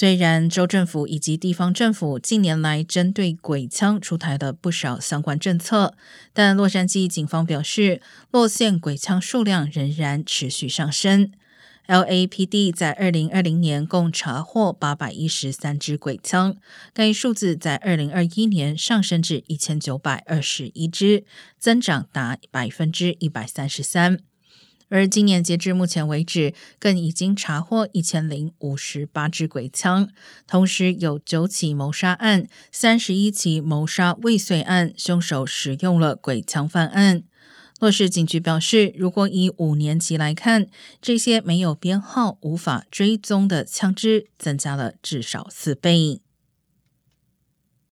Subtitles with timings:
[0.00, 5.92] 虽然州政府以及地方政府近年来针对鬼枪出台了不少相关政策，
[6.32, 8.00] 但洛杉矶警方表示，
[8.30, 11.32] 落线鬼枪数量仍然持续上升。
[11.88, 16.54] LAPD 在二零二零年共查获八百一十三支鬼枪，
[16.94, 21.24] 该数字在二零二一年上升至一千九百二十一支，
[21.58, 24.20] 增长达百分之一百三十三。
[24.88, 30.08] 而今年截至目前为止，更已经查获一千零五十八支鬼枪，
[30.46, 37.22] 同时有九起谋杀案、三十一起谋杀未遂案，凶手使用了鬼枪犯案。
[37.80, 40.66] 洛市警局表示，如果以五年期来看，
[41.00, 46.20] 这些没有编号、无法追踪的枪支增加了至少四倍。